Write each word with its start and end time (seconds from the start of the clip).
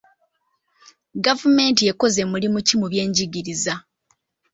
Gavumenti 1.25 1.81
ekoze 1.91 2.21
mulimu 2.31 2.59
ki 2.67 2.75
mu 2.79 2.85
byenjigiriza? 2.91 3.73